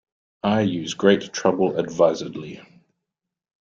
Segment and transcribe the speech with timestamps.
[0.41, 2.59] I use great trouble advisedly.